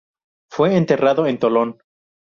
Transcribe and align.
Fue 0.49 0.75
enterrado 0.77 1.27
en 1.27 1.37
Tolón. 1.37 1.77